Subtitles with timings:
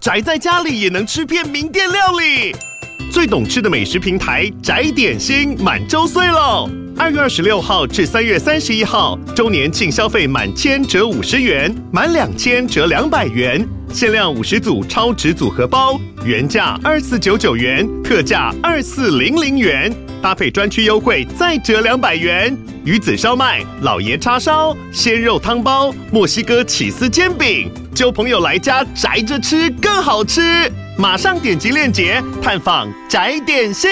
[0.00, 2.54] 宅在家里也能吃遍名店料理。
[3.10, 6.70] 最懂吃的美食平台宅点心满周岁喽！
[6.96, 19.92] 二月二十六号至三月三十一号，周年庆消费满千折五十元，满两千折两百元，限量五十组超值组合包，原价二四九九元，特价二四零零元，
[20.22, 22.56] 搭配专区优惠再折两百元。
[22.84, 30.70] 鱼子烧麦、老爷叉烧、鲜肉汤包、墨西哥起司煎饼，揪朋友来家宅着吃更好吃。
[30.96, 33.88] 马上点击链接探访宅点心。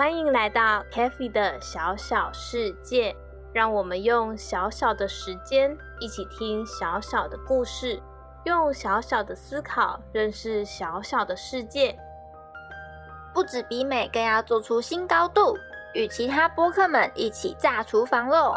[0.00, 3.14] 欢迎来到 CaFi 的小小世界，
[3.52, 8.00] 让我们用小小的时间一起听小小的故事，
[8.44, 11.94] 用小小的思考认识小小的世界。
[13.34, 15.54] 不止比美，更要做出新高度，
[15.92, 18.56] 与其他播客们一起炸厨房喽！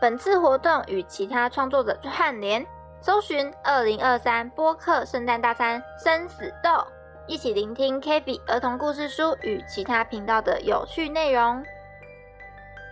[0.00, 2.64] 本次活动与其他创作者串联，
[3.00, 6.86] 搜寻“二零二三播客圣诞大餐生死斗”，
[7.26, 11.64] 一起聆听 CaFi 儿童故事书与其他频道的有趣内容。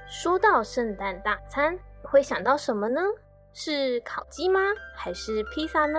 [0.08, 3.00] 说到圣诞大餐，会想到什么呢？
[3.53, 4.60] 是烤鸡吗？
[4.97, 5.98] 还是披萨呢？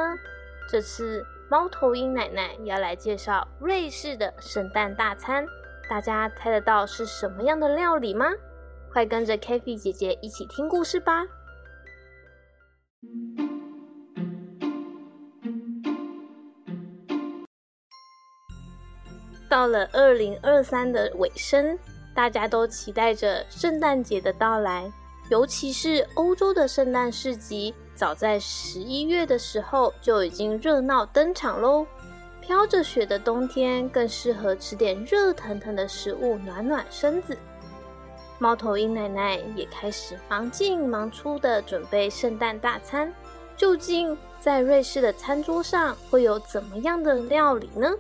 [0.70, 1.24] 这次。
[1.50, 5.46] 猫头鹰奶奶要来介绍瑞士的圣诞大餐，
[5.88, 8.26] 大家猜得到是什么样的料理吗？
[8.92, 11.24] 快跟着 CaFi 姐姐一起听故事吧！
[19.54, 21.78] 到了二零二三的尾声，
[22.16, 24.92] 大家都期待着圣诞节的到来，
[25.30, 27.72] 尤其是欧洲的圣诞市集。
[27.94, 31.86] 早在十一月的时候就已经热闹登场喽！
[32.42, 37.38] 飘着雪的冬天更适合吃点热腾腾的食物暖暖身子。
[38.40, 43.14] 猫头鹰奶奶也开始忙进忙出的准备圣诞大餐。
[43.56, 47.94] 究竟在瑞士的餐桌上会有怎么样的料理呢？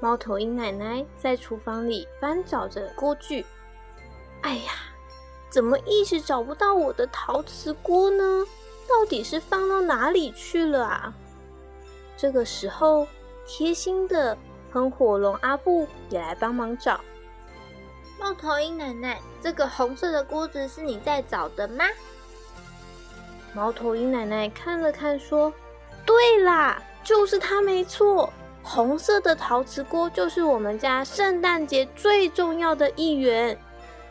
[0.00, 3.44] 猫头鹰奶奶在厨房里翻找着锅具。
[4.42, 4.72] 哎呀！
[5.50, 8.44] 怎么一直找不到我的陶瓷锅呢？
[8.86, 11.14] 到底是放到哪里去了啊？
[12.18, 13.08] 这个时候，
[13.46, 14.36] 贴心的
[14.70, 17.00] 喷火龙阿布也来帮忙找。
[18.20, 21.86] 猫头鹰奶奶，这个红色的锅子是你在找的吗？
[23.54, 25.50] 猫头鹰奶奶看了看，说
[26.04, 28.30] ：“对啦，就是它没错。
[28.68, 33.58] 红色的陶瓷锅就是我们家圣诞节最重要的一员。”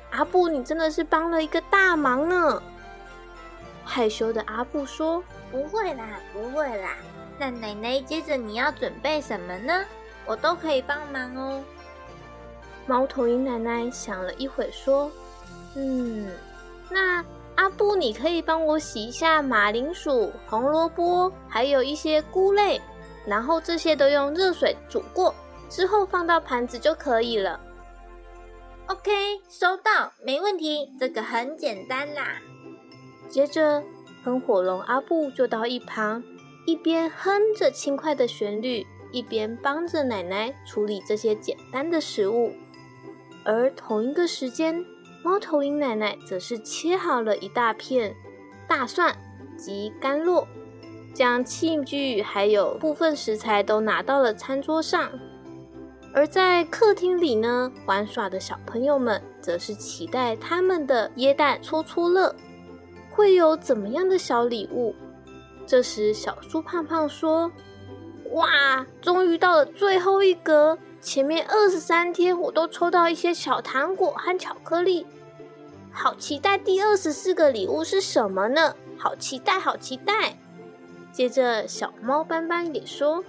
[0.09, 2.61] 阿布，你真的是帮了一个大忙呢！
[3.85, 6.95] 害羞的阿布说：“不会啦，不会啦。
[7.37, 9.85] 那奶奶，接着你要准备什么呢？
[10.25, 11.63] 我都可以帮忙哦。”
[12.87, 15.11] 猫头鹰奶奶想了一会，说
[15.75, 16.27] ：“嗯，
[16.89, 17.23] 那
[17.55, 22.81] 阿布，你可以帮我洗一下马铃薯、红萝卜，还有一些菇类，
[23.27, 25.35] 然后这些都用热水煮过，
[25.69, 27.59] 之后放到盘子就可以了。”
[28.87, 29.11] OK，
[29.49, 32.39] 收到，没问题，这个很简单啦。
[33.27, 33.83] 接着，
[34.23, 36.23] 喷火龙阿布就到一旁，
[36.65, 42.53] 一边哼着轻快的旋律，一边帮着奶奶处理这些简单的食物。
[43.43, 44.85] 而同一个时间，
[45.21, 48.15] 猫头鹰奶奶则是切好了一大片
[48.69, 49.13] 大蒜
[49.57, 50.47] 及甘酪，
[51.17, 55.09] 将器具还有部分食材都拿到了餐桌上。
[56.13, 62.35] 而在客厅里呢，玩耍的小朋友们则是期待他们的椰蛋戳戳乐
[63.09, 64.93] 会有怎么样的小礼物。
[65.65, 67.51] 这时，小猪胖胖说
[68.33, 70.77] ：“哇，终于到了最后一格！
[71.01, 75.07] 前面二十三天我都抽到一些小糖果和巧克力，
[75.91, 78.75] 好期待第二十四个礼物是什么呢？
[78.99, 80.37] 好期待，好期待！”
[81.17, 83.23] 接着，小猫斑斑也说。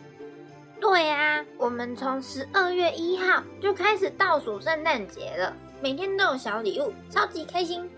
[0.78, 7.90] 对啊，我们从十二月一号就开始倒数圣诞节了，每天都有小礼物，超级开心。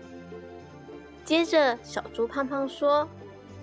[1.25, 3.05] 接着，小猪胖胖说：“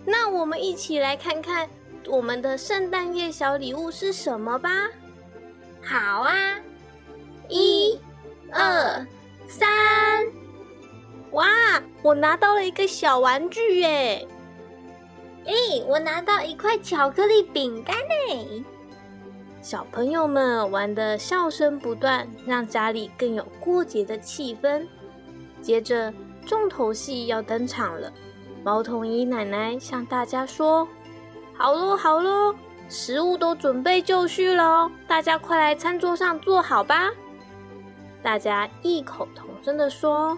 [0.04, 1.66] 那我们一起来看看
[2.06, 4.68] 我们的圣诞夜小礼物是什么吧。”
[5.82, 6.34] 好啊，
[7.48, 7.98] 一、
[8.52, 9.06] 二、
[9.48, 9.66] 三，
[11.30, 11.46] 哇！
[12.02, 14.28] 我拿到了一个小玩具耶！
[15.48, 18.64] 诶，我拿到一块巧克力饼干呢。
[19.62, 24.86] 小朋友们玩的笑声不断，让家里更有过节的气氛。
[25.62, 26.12] 接着，
[26.46, 28.12] 重头戏要登场了。
[28.62, 30.86] 猫头鹰奶奶向大家说
[31.56, 32.54] ：“好喽，好喽，
[32.90, 37.10] 食物都准备就绪了，大家快来餐桌上坐好吧！
[38.22, 40.36] 大家异口同声地说：“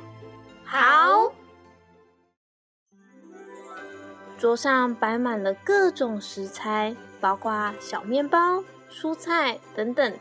[0.65, 1.33] 好。”
[4.41, 10.15] 桌上摆满了各种食材，包括小面包、蔬菜等等。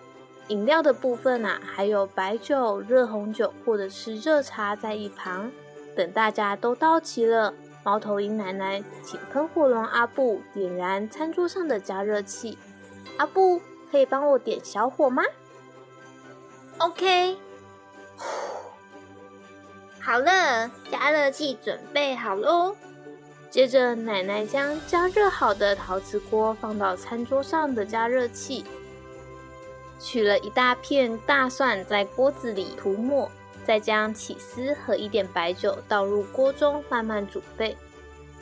[0.49, 5.49] 饮料的部分啊，还有白酒、热红酒或者是热茶在一旁。
[5.95, 12.57] 等大家都到齐了，猫头鹰奶奶请喷火龙阿布点燃餐桌上的加热器。
[13.15, 15.23] 阿布，可以帮我点小火吗
[16.79, 17.37] ？OK。
[20.01, 22.75] 好了，加热器准备好喽。
[23.49, 28.63] 接着，奶奶将加热好的陶瓷锅放到餐桌上的加热器，
[29.99, 33.29] 取了一大片大蒜在锅子里涂抹，
[33.65, 37.75] 再将起司和一点白酒倒入锅中慢慢煮沸。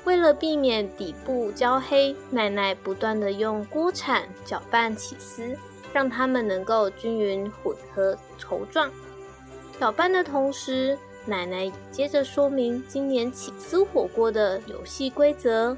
[0.04, 5.58] 为了避免底部焦黑，奶奶不断地用锅铲搅拌起司，
[5.94, 8.92] 让它们能够均匀混合稠状。
[9.80, 15.76] 搅拌的同时，奶奶接着说明今年起司火锅的游戏规则。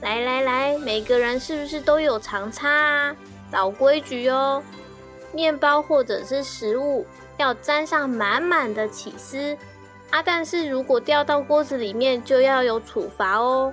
[0.00, 3.16] 来来来，每个人是不是都有长叉啊？
[3.52, 4.62] 老规矩哦，
[5.32, 7.06] 面包或者是食物
[7.36, 9.56] 要沾上满满的起司
[10.10, 13.72] 啊，但是如果掉到锅子里面就要有处罚哦。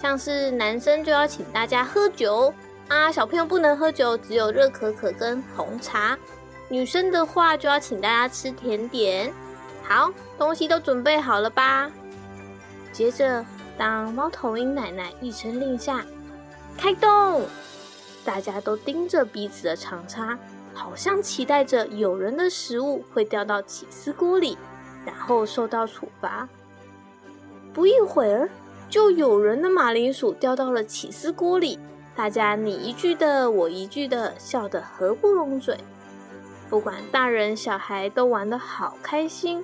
[0.00, 2.52] 像是男生就要请大家喝酒
[2.88, 6.18] 啊，小朋友不能喝酒，只有热可可跟红茶。
[6.68, 9.32] 女生的话就要请大家吃甜点。
[9.92, 11.90] 好，东西都准备好了吧？
[12.94, 13.44] 接着，
[13.76, 16.02] 当猫头鹰奶奶一声令下，
[16.78, 17.42] 开动！
[18.24, 20.38] 大家都盯着彼此的长叉，
[20.72, 24.56] 好像期待着有人的食物会掉到起司锅里，
[25.04, 26.48] 然后受到处罚。
[27.74, 28.48] 不一会儿，
[28.88, 31.78] 就有人的马铃薯掉到了起司锅里，
[32.16, 35.76] 大家你一句的，我一句的，笑得合不拢嘴。
[36.70, 39.62] 不管大人小孩都玩得好开心，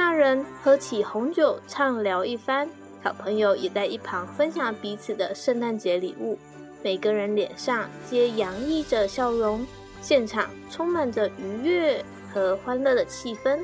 [0.00, 2.66] 大人喝起红酒畅聊一番，
[3.04, 6.38] 小朋友也在一旁分享彼此的圣诞节礼物，
[6.82, 9.62] 每个人脸上皆洋溢着笑容，
[10.00, 12.02] 现场充满着愉悦
[12.32, 13.60] 和欢乐的气氛。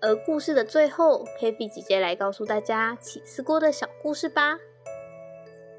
[0.00, 4.56] 而故事的最后，CaFi 姐姐来告诉大家起司锅的小故事吧。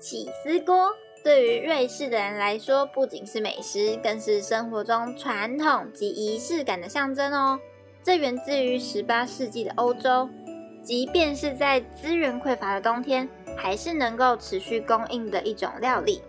[0.01, 0.93] 起司锅。
[1.25, 7.59] 对于瑞士的人来说，不仅是美食，更是生活中传统及仪式感的象征哦。
[8.03, 10.29] 这源自于十八世纪的欧洲，
[10.83, 13.27] 即便是在资源匮乏的冬天，
[13.57, 16.21] 还是能够持续供应的一种料理。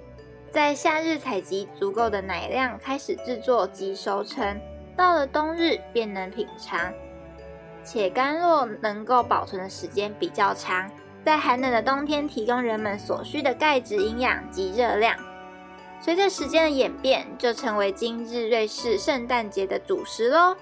[0.50, 4.58] 在夏日采集足够的奶量，开始制作及熟成，
[4.96, 6.90] 到了冬日便能品尝，
[7.84, 10.90] 且干酪能够保存的时间比较长。
[11.26, 15.16] 在寒冷的冬天，提供人们所需的钙质营养及热量。
[16.00, 20.56] 随着时间的演变，就成为今日瑞士圣诞节的主食喽。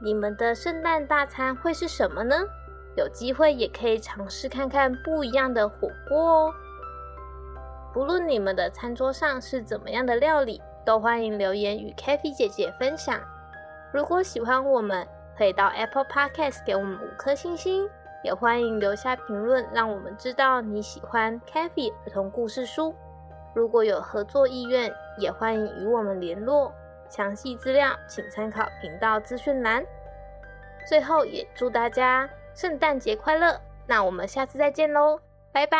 [0.00, 2.36] 你们的圣诞大餐会是什么呢？
[2.96, 6.54] 有机会也可以尝试看看不一样的火锅哦。
[7.92, 13.20] 不论你们的餐桌上是怎么样的料理，都欢迎留言与 CaFi 姐姐分享。
[13.92, 17.88] 如果喜欢我们，可以到 Apple Podcast 给我们五颗星星，
[18.22, 22.94] 也欢迎留下评论，让我们知道你喜欢 CaFi 儿童故事书。
[23.54, 26.72] 如果有合作意愿，也欢迎与我们联络。
[27.08, 29.84] 详细资料请参考频道资讯栏。
[30.86, 33.58] 最后，也祝大家圣诞节快乐！
[33.86, 35.18] 那我们下次再见喽，
[35.50, 35.78] 拜拜。